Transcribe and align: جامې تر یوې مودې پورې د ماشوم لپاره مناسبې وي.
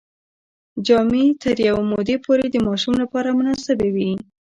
جامې 0.85 1.25
تر 1.41 1.57
یوې 1.67 1.83
مودې 1.91 2.15
پورې 2.25 2.45
د 2.49 2.57
ماشوم 2.67 2.95
لپاره 3.03 3.37
مناسبې 3.39 3.89
وي. 3.95 4.11